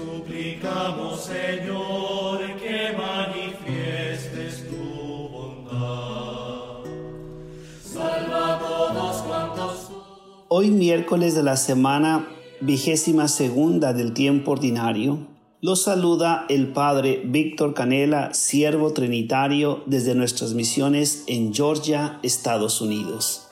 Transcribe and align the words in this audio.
suplicamos, 0.00 1.20
Señor, 1.20 2.38
que 2.58 2.96
manifiestes 2.96 4.68
tu 4.68 5.28
bondad. 5.28 6.84
Salva 7.82 8.54
a 8.54 8.58
todos 8.58 9.22
cuantos. 9.22 9.90
Hoy 10.48 10.70
miércoles 10.70 11.34
de 11.34 11.42
la 11.42 11.56
semana 11.56 12.28
vigésima 12.60 13.28
segunda 13.28 13.92
del 13.92 14.12
tiempo 14.12 14.52
ordinario, 14.52 15.26
los 15.60 15.82
saluda 15.82 16.46
el 16.48 16.72
Padre 16.72 17.22
Víctor 17.24 17.74
Canela, 17.74 18.32
siervo 18.32 18.92
trinitario 18.92 19.82
desde 19.86 20.14
nuestras 20.14 20.54
misiones 20.54 21.24
en 21.26 21.52
Georgia, 21.52 22.18
Estados 22.22 22.80
Unidos. 22.80 23.48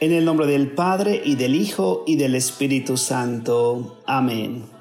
En 0.00 0.12
el 0.12 0.24
nombre 0.24 0.46
del 0.46 0.72
Padre 0.72 1.22
y 1.24 1.36
del 1.36 1.54
Hijo 1.54 2.04
y 2.06 2.16
del 2.16 2.34
Espíritu 2.34 2.96
Santo. 2.96 3.98
Amén. 4.06 4.75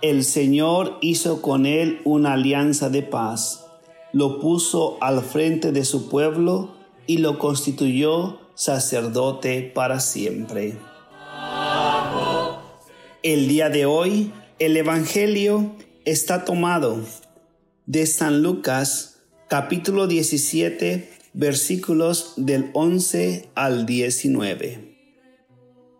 El 0.00 0.22
Señor 0.22 0.96
hizo 1.00 1.42
con 1.42 1.66
él 1.66 2.00
una 2.04 2.34
alianza 2.34 2.88
de 2.88 3.02
paz, 3.02 3.66
lo 4.12 4.38
puso 4.38 4.96
al 5.00 5.22
frente 5.22 5.72
de 5.72 5.84
su 5.84 6.08
pueblo 6.08 6.72
y 7.08 7.18
lo 7.18 7.40
constituyó 7.40 8.38
sacerdote 8.54 9.62
para 9.74 9.98
siempre. 9.98 10.78
El 13.24 13.48
día 13.48 13.70
de 13.70 13.86
hoy, 13.86 14.32
el 14.60 14.76
Evangelio 14.76 15.74
está 16.04 16.44
tomado 16.44 17.00
de 17.86 18.06
San 18.06 18.40
Lucas, 18.40 19.18
capítulo 19.48 20.06
17, 20.06 21.10
versículos 21.32 22.34
del 22.36 22.70
11 22.72 23.48
al 23.56 23.84
19. 23.84 24.96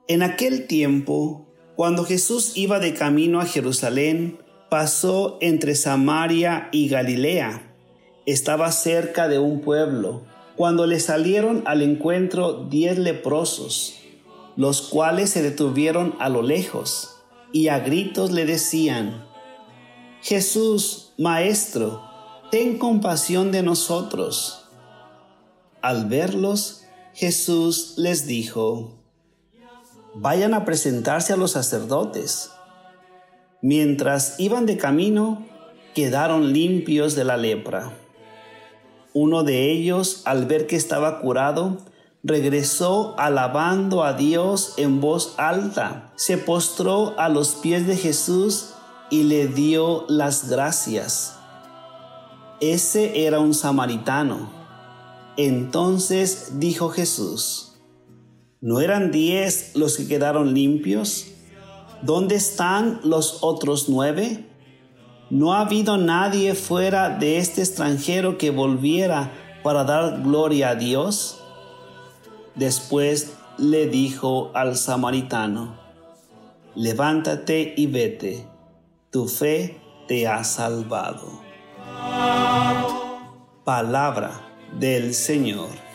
En 0.07 0.23
aquel 0.23 0.69
tiempo, 0.69 1.48
cuando 1.79 2.05
Jesús 2.05 2.57
iba 2.57 2.81
de 2.81 2.93
camino 2.93 3.41
a 3.41 3.45
Jerusalén, 3.45 4.41
pasó 4.69 5.39
entre 5.41 5.77
Samaria 5.77 6.69
y 6.73 6.89
Galilea. 6.89 7.73
Estaba 8.27 8.73
cerca 8.73 9.29
de 9.29 9.39
un 9.39 9.61
pueblo, 9.61 10.23
cuando 10.57 10.87
le 10.89 10.99
salieron 10.99 11.63
al 11.67 11.83
encuentro 11.83 12.67
diez 12.69 12.99
leprosos, 12.99 13.95
los 14.57 14.83
cuales 14.83 15.31
se 15.31 15.41
detuvieron 15.41 16.17
a 16.19 16.29
lo 16.29 16.43
lejos 16.43 17.15
y 17.53 17.69
a 17.69 17.79
gritos 17.79 18.33
le 18.33 18.45
decían, 18.45 19.25
Jesús, 20.21 21.13
Maestro, 21.17 22.03
ten 22.51 22.79
compasión 22.79 23.53
de 23.53 23.63
nosotros. 23.63 24.65
Al 25.81 26.07
verlos, 26.07 26.87
Jesús 27.15 27.95
les 27.99 28.27
dijo, 28.27 28.98
Vayan 30.21 30.53
a 30.53 30.65
presentarse 30.65 31.33
a 31.33 31.37
los 31.37 31.53
sacerdotes. 31.53 32.51
Mientras 33.63 34.35
iban 34.41 34.67
de 34.67 34.77
camino, 34.77 35.47
quedaron 35.95 36.53
limpios 36.53 37.15
de 37.15 37.23
la 37.23 37.37
lepra. 37.37 37.93
Uno 39.15 39.45
de 39.45 39.71
ellos, 39.71 40.23
al 40.25 40.47
ver 40.47 40.67
que 40.67 40.75
estaba 40.75 41.21
curado, 41.21 41.79
regresó 42.25 43.15
alabando 43.17 44.03
a 44.03 44.13
Dios 44.13 44.75
en 44.77 45.01
voz 45.01 45.35
alta, 45.37 46.13
se 46.17 46.37
postró 46.37 47.15
a 47.21 47.29
los 47.29 47.55
pies 47.55 47.87
de 47.87 47.97
Jesús 47.97 48.71
y 49.11 49.23
le 49.23 49.47
dio 49.47 50.05
las 50.09 50.49
gracias. 50.49 51.37
Ese 52.59 53.25
era 53.25 53.39
un 53.39 53.55
samaritano. 53.55 54.51
Entonces 55.37 56.59
dijo 56.59 56.89
Jesús, 56.89 57.68
¿no 58.61 58.81
eran 58.81 59.11
diez 59.11 59.73
los 59.75 59.97
que 59.97 60.07
quedaron 60.09 60.55
limpios? 60.55 61.29
¿Dónde 62.03 62.37
están 62.37 63.01
los 63.05 63.39
otros 63.43 63.89
nueve? 63.89 64.47
No 65.31 65.53
ha 65.53 65.61
habido 65.61 65.99
nadie 65.99 66.55
fuera 66.55 67.11
de 67.11 67.39
este 67.39 67.61
extranjero 67.61 68.39
que 68.39 68.51
volviera 68.51 69.33
para 69.63 69.85
dar 69.85 70.23
gloria 70.23 70.71
a 70.71 70.75
Dios. 70.75 71.41
Después 72.55 73.35
le 73.59 73.87
dijo 73.87 74.51
al 74.55 74.77
samaritano, 74.77 75.79
levántate 76.75 77.75
y 77.77 77.87
vete, 77.87 78.47
tu 79.11 79.29
fe 79.29 79.81
te 80.07 80.27
ha 80.27 80.45
salvado. 80.45 81.43
Palabra 83.65 84.41
del 84.79 85.15
Señor. 85.15 85.88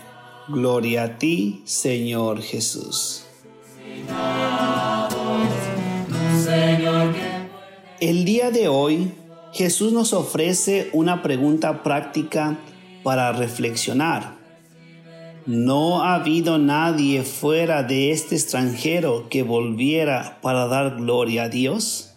Gloria 0.49 1.03
a 1.03 1.17
ti, 1.17 1.61
Señor 1.63 2.41
Jesús. 2.41 3.25
El 8.01 8.25
día 8.25 8.51
de 8.51 8.67
hoy, 8.67 9.13
Jesús 9.53 9.93
nos 9.93 10.11
ofrece 10.11 10.89
una 10.91 11.21
pregunta 11.21 11.81
práctica 11.81 12.57
para 13.03 13.31
reflexionar. 13.31 14.35
No 15.45 16.03
ha 16.03 16.15
habido 16.15 16.57
nadie 16.57 17.23
fuera 17.23 17.83
de 17.83 18.11
este 18.11 18.35
extranjero 18.35 19.29
que 19.29 19.43
volviera 19.43 20.39
para 20.41 20.67
dar 20.67 20.97
gloria 20.97 21.43
a 21.43 21.49
Dios. 21.49 22.12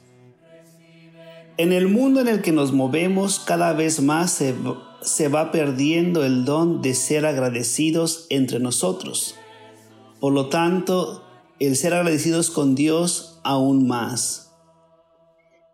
En 1.59 1.73
el 1.73 1.89
mundo 1.89 2.21
en 2.21 2.29
el 2.29 2.43
que 2.43 2.53
nos 2.53 2.73
movemos 2.73 3.39
cada 3.41 3.73
vez 3.73 4.03
más 4.03 4.31
se, 4.31 4.55
se 5.01 5.29
va 5.29 5.51
perdiendo 5.51 6.23
el 6.23 6.45
don 6.45 6.83
de 6.83 6.95
ser 6.95 7.25
agradecidos 7.25 8.27
entre 8.29 8.61
nosotros. 8.61 9.37
Por 10.21 10.35
lo 10.35 10.51
tanto, 10.51 11.25
el 11.59 11.77
ser 11.77 11.95
agradecidos 11.95 12.51
con 12.51 12.75
Dios 12.75 13.41
aún 13.43 13.87
más. 13.87 14.53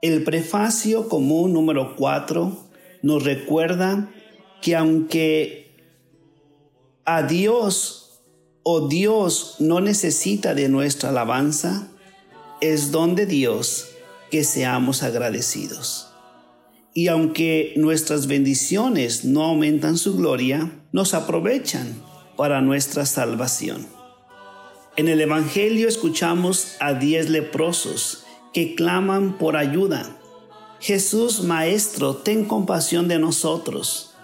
El 0.03 0.22
prefacio 0.22 1.09
común 1.09 1.53
número 1.53 1.97
4 1.97 2.56
nos 3.03 3.25
recuerda 3.25 4.09
que 4.60 4.76
aunque 4.76 5.75
a 7.04 7.25
Dios 7.25 8.22
o 8.62 8.87
Dios 8.87 9.56
no 9.59 9.81
necesita 9.81 10.54
de 10.54 10.69
nuestra 10.69 11.09
alabanza, 11.09 11.88
es 12.60 12.93
don 12.93 13.16
de 13.16 13.26
Dios 13.26 13.92
que 14.32 14.44
seamos 14.44 15.03
agradecidos. 15.03 16.09
Y 16.94 17.09
aunque 17.09 17.75
nuestras 17.76 18.26
bendiciones 18.26 19.26
no 19.26 19.43
aumentan 19.43 19.98
su 19.98 20.16
gloria, 20.16 20.72
nos 20.91 21.12
aprovechan 21.12 22.03
para 22.34 22.62
nuestra 22.62 23.04
salvación. 23.04 23.87
En 24.97 25.09
el 25.09 25.20
Evangelio 25.20 25.87
escuchamos 25.87 26.76
a 26.81 26.94
diez 26.94 27.28
leprosos 27.28 28.25
que 28.54 28.75
claman 28.75 29.37
por 29.37 29.54
ayuda. 29.54 30.16
Jesús, 30.81 31.43
Maestro, 31.43 32.16
ten 32.16 32.47
compasión 32.47 33.09
de 33.09 33.19
nosotros. 33.19 34.14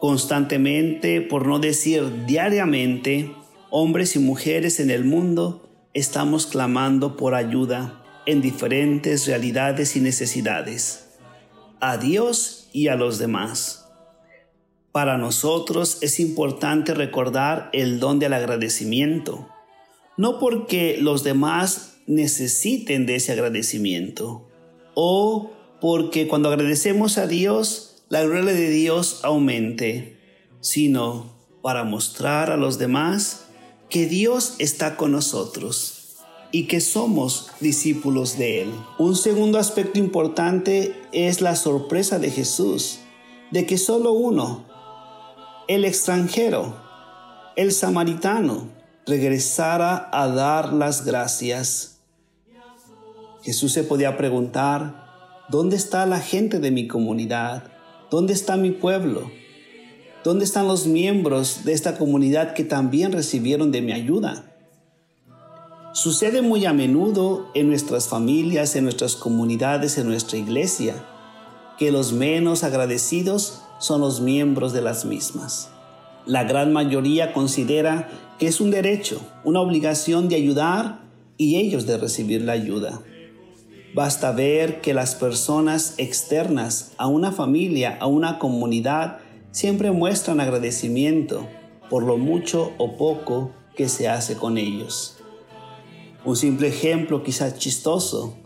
Constantemente, 0.00 1.22
por 1.22 1.46
no 1.46 1.60
decir 1.60 2.26
diariamente, 2.26 3.34
hombres 3.70 4.16
y 4.16 4.18
mujeres 4.18 4.80
en 4.80 4.90
el 4.90 5.06
mundo 5.06 5.66
estamos 5.94 6.44
clamando 6.46 7.16
por 7.16 7.34
ayuda 7.34 8.01
en 8.26 8.40
diferentes 8.40 9.26
realidades 9.26 9.96
y 9.96 10.00
necesidades 10.00 11.02
a 11.80 11.96
Dios 11.96 12.68
y 12.72 12.86
a 12.86 12.94
los 12.94 13.18
demás. 13.18 13.88
Para 14.92 15.18
nosotros 15.18 15.98
es 16.00 16.20
importante 16.20 16.94
recordar 16.94 17.70
el 17.72 17.98
don 17.98 18.20
del 18.20 18.34
agradecimiento, 18.34 19.48
no 20.16 20.38
porque 20.38 20.96
los 21.00 21.24
demás 21.24 21.96
necesiten 22.06 23.04
de 23.04 23.16
ese 23.16 23.32
agradecimiento, 23.32 24.48
o 24.94 25.50
porque 25.80 26.28
cuando 26.28 26.50
agradecemos 26.50 27.18
a 27.18 27.26
Dios, 27.26 28.04
la 28.08 28.22
gloria 28.22 28.52
de 28.52 28.70
Dios 28.70 29.20
aumente, 29.24 30.18
sino 30.60 31.34
para 31.62 31.82
mostrar 31.82 32.50
a 32.50 32.56
los 32.56 32.78
demás 32.78 33.46
que 33.88 34.06
Dios 34.06 34.54
está 34.58 34.96
con 34.96 35.10
nosotros 35.10 36.01
y 36.52 36.66
que 36.66 36.80
somos 36.80 37.50
discípulos 37.60 38.36
de 38.36 38.62
Él. 38.62 38.74
Un 38.98 39.16
segundo 39.16 39.58
aspecto 39.58 39.98
importante 39.98 40.94
es 41.10 41.40
la 41.40 41.56
sorpresa 41.56 42.18
de 42.18 42.30
Jesús, 42.30 43.00
de 43.50 43.66
que 43.66 43.78
solo 43.78 44.12
uno, 44.12 44.66
el 45.66 45.86
extranjero, 45.86 46.76
el 47.56 47.72
samaritano, 47.72 48.68
regresara 49.06 50.10
a 50.12 50.28
dar 50.28 50.74
las 50.74 51.04
gracias. 51.04 52.00
Jesús 53.42 53.72
se 53.72 53.82
podía 53.82 54.16
preguntar, 54.16 55.46
¿dónde 55.48 55.76
está 55.76 56.06
la 56.06 56.20
gente 56.20 56.60
de 56.60 56.70
mi 56.70 56.86
comunidad? 56.86 57.64
¿Dónde 58.10 58.34
está 58.34 58.56
mi 58.56 58.70
pueblo? 58.70 59.30
¿Dónde 60.22 60.44
están 60.44 60.68
los 60.68 60.86
miembros 60.86 61.64
de 61.64 61.72
esta 61.72 61.96
comunidad 61.96 62.52
que 62.52 62.62
también 62.62 63.10
recibieron 63.10 63.72
de 63.72 63.80
mi 63.80 63.92
ayuda? 63.92 64.51
Sucede 65.94 66.40
muy 66.40 66.64
a 66.64 66.72
menudo 66.72 67.50
en 67.52 67.68
nuestras 67.68 68.08
familias, 68.08 68.76
en 68.76 68.84
nuestras 68.84 69.14
comunidades, 69.14 69.98
en 69.98 70.08
nuestra 70.08 70.38
iglesia, 70.38 71.04
que 71.76 71.92
los 71.92 72.14
menos 72.14 72.64
agradecidos 72.64 73.60
son 73.78 74.00
los 74.00 74.22
miembros 74.22 74.72
de 74.72 74.80
las 74.80 75.04
mismas. 75.04 75.68
La 76.24 76.44
gran 76.44 76.72
mayoría 76.72 77.34
considera 77.34 78.08
que 78.38 78.46
es 78.46 78.62
un 78.62 78.70
derecho, 78.70 79.20
una 79.44 79.60
obligación 79.60 80.30
de 80.30 80.36
ayudar 80.36 81.02
y 81.36 81.56
ellos 81.56 81.86
de 81.86 81.98
recibir 81.98 82.40
la 82.40 82.52
ayuda. 82.52 83.02
Basta 83.94 84.32
ver 84.32 84.80
que 84.80 84.94
las 84.94 85.14
personas 85.14 85.92
externas 85.98 86.92
a 86.96 87.06
una 87.06 87.32
familia, 87.32 87.98
a 88.00 88.06
una 88.06 88.38
comunidad, 88.38 89.18
siempre 89.50 89.90
muestran 89.90 90.40
agradecimiento 90.40 91.46
por 91.90 92.02
lo 92.02 92.16
mucho 92.16 92.72
o 92.78 92.96
poco 92.96 93.50
que 93.76 93.90
se 93.90 94.08
hace 94.08 94.36
con 94.36 94.56
ellos. 94.56 95.21
Un 96.24 96.36
simple 96.36 96.68
ejemplo 96.68 97.22
quizás 97.22 97.58
chistoso 97.58 98.36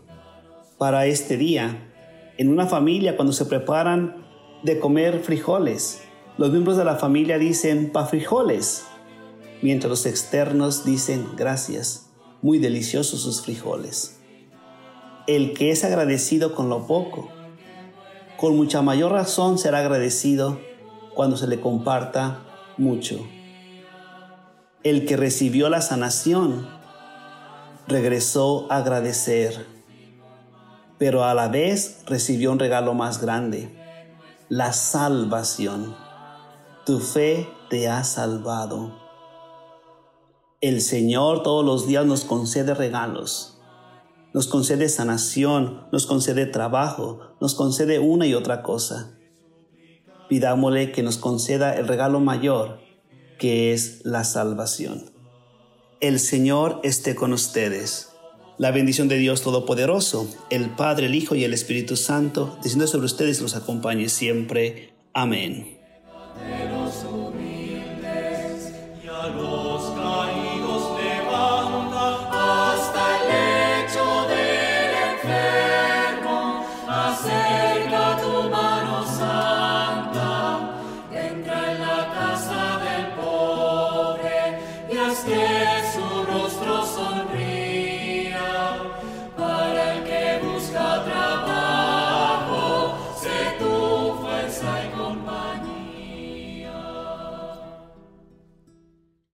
para 0.77 1.05
este 1.05 1.37
día. 1.37 1.93
En 2.37 2.49
una 2.49 2.67
familia 2.67 3.15
cuando 3.15 3.33
se 3.33 3.45
preparan 3.45 4.25
de 4.63 4.79
comer 4.79 5.19
frijoles, 5.19 6.01
los 6.37 6.51
miembros 6.51 6.77
de 6.77 6.85
la 6.85 6.95
familia 6.95 7.37
dicen 7.37 7.91
pa 7.91 8.05
frijoles, 8.05 8.85
mientras 9.61 9.89
los 9.89 10.05
externos 10.05 10.85
dicen 10.85 11.27
gracias, 11.35 12.09
muy 12.41 12.59
deliciosos 12.59 13.21
sus 13.21 13.41
frijoles 13.41 14.17
el 15.27 15.53
que 15.53 15.71
es 15.71 15.83
agradecido 15.83 16.55
con 16.55 16.69
lo 16.69 16.87
poco, 16.87 17.29
con 18.37 18.55
mucha 18.55 18.81
mayor 18.81 19.11
razón 19.11 19.57
será 19.57 19.79
agradecido 19.79 20.57
cuando 21.13 21.35
se 21.35 21.47
le 21.47 21.59
comparta 21.59 22.45
mucho. 22.77 23.19
El 24.83 25.05
que 25.05 25.17
recibió 25.17 25.69
la 25.69 25.81
sanación 25.81 26.69
regresó 27.87 28.71
a 28.71 28.77
agradecer, 28.77 29.65
pero 30.97 31.23
a 31.23 31.33
la 31.33 31.47
vez 31.47 32.03
recibió 32.05 32.51
un 32.51 32.59
regalo 32.59 32.93
más 32.93 33.21
grande, 33.21 33.75
la 34.49 34.73
salvación. 34.73 35.95
Tu 36.85 36.99
fe 36.99 37.49
te 37.69 37.89
ha 37.89 38.03
salvado. 38.03 38.99
El 40.61 40.81
Señor 40.81 41.43
todos 41.43 41.65
los 41.65 41.87
días 41.87 42.05
nos 42.05 42.25
concede 42.25 42.73
regalos 42.73 43.57
nos 44.37 44.45
concede 44.45 44.87
sanación, 44.87 45.87
nos 45.91 46.05
concede 46.05 46.45
trabajo, 46.45 47.21
nos 47.41 47.55
concede 47.55 47.97
una 47.97 48.27
y 48.27 48.35
otra 48.35 48.61
cosa. 48.61 49.17
Pidámosle 50.29 50.91
que 50.91 51.01
nos 51.01 51.17
conceda 51.17 51.75
el 51.75 51.87
regalo 51.87 52.19
mayor, 52.19 52.77
que 53.39 53.73
es 53.73 54.05
la 54.05 54.23
salvación. 54.23 55.16
El 55.99 56.19
Señor 56.19 56.79
esté 56.83 57.15
con 57.15 57.33
ustedes. 57.33 58.09
La 58.59 58.69
bendición 58.69 59.07
de 59.07 59.17
Dios 59.17 59.41
Todopoderoso, 59.41 60.29
el 60.51 60.69
Padre, 60.69 61.07
el 61.07 61.15
Hijo 61.15 61.33
y 61.33 61.43
el 61.43 61.55
Espíritu 61.55 61.95
Santo, 61.95 62.55
descienda 62.61 62.85
sobre 62.85 63.07
ustedes 63.07 63.41
los 63.41 63.55
acompañe 63.55 64.07
siempre. 64.07 64.93
Amén. 65.13 65.76